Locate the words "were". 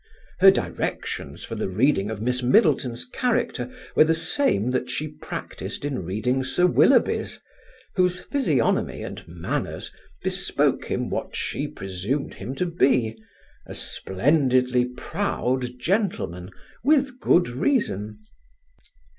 3.95-4.03